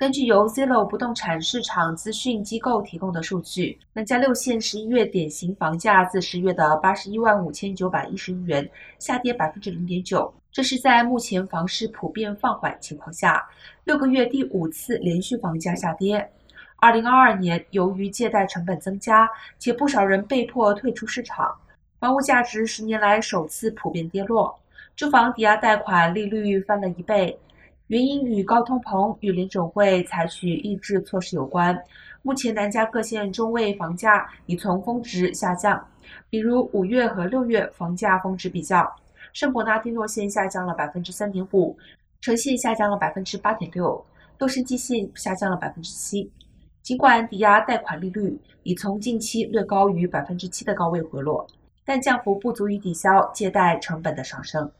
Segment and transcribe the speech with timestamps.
[0.00, 8.66] 根据由 Zillow 不动产市场资讯机构提供的数据，南加六县十一月典型房价自十月的八十一万五千九百一十一元
[8.98, 13.46] 下跌百分之零点九，这是在目前房市普遍放缓情况下，
[13.84, 16.26] 六个月第五次连续房价下跌。
[16.76, 19.28] 二零二二年，由于借贷成本增加，
[19.58, 21.54] 且不少人被迫退出市场，
[21.98, 24.58] 房屋价值十年来首次普遍跌落，
[24.96, 27.38] 住房抵押贷款利率翻了一倍。
[27.90, 31.76] 原因与高通膨与联准会采取抑制措施有关。
[32.22, 35.84] 目前南加各县中位房价已从峰值下降，
[36.28, 38.88] 比如五月和六月房价峰值比较，
[39.32, 41.76] 圣伯纳蒂诺县下降了百分之三点五，
[42.20, 44.06] 城县下降了百分之八点六，
[44.38, 46.30] 洛杉矶县下降了百分之七。
[46.84, 51.44] 尽管抵押贷款利率已从近期略高于百分之七的高位回落，
[51.84, 54.70] 但降幅不足以抵消借贷成本的上升。